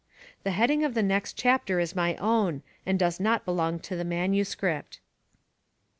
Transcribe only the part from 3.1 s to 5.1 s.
not belong to the manuscript.